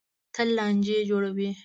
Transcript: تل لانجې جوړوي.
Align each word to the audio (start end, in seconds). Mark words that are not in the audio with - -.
تل 0.33 0.47
لانجې 0.57 0.99
جوړوي. 1.09 1.49